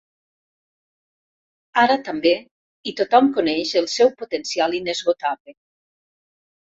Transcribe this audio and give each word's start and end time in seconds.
Ara 1.81 1.97
també 2.07 2.31
i 2.93 2.95
tothom 3.01 3.29
coneix 3.37 3.77
el 3.83 3.91
seu 3.97 4.13
potencial 4.23 4.77
inesgotable. 4.79 5.59